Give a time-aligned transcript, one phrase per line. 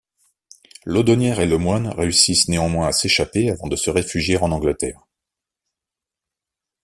[0.83, 5.03] Laudonnière et Le Moyne réussissent néanmoins à s’échapper avant de se réfugier en Angleterre.